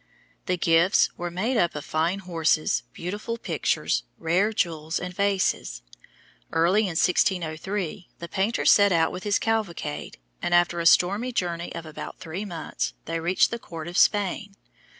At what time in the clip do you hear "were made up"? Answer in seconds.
1.15-1.75